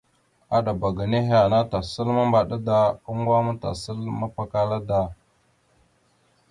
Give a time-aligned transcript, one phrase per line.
[0.55, 2.77] Aɗaba ga nehe ana, tasal mambaɗa da,
[3.09, 4.99] oŋgo aŋa vaɗ ma tasal mapakala aŋa da.